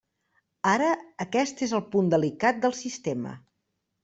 [0.69, 0.87] Ara,
[1.25, 3.37] aquest és el punt delicat del sistema.